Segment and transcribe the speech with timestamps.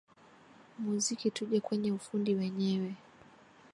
[0.83, 2.89] muziki tuje kwenye ufundi wenyewe